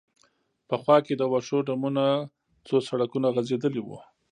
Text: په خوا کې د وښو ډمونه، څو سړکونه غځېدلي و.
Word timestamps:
په 0.69 0.75
خوا 0.81 0.97
کې 1.05 1.13
د 1.17 1.23
وښو 1.31 1.59
ډمونه، 1.67 2.05
څو 2.67 2.75
سړکونه 2.89 3.27
غځېدلي 3.35 3.81
و. 3.83 3.89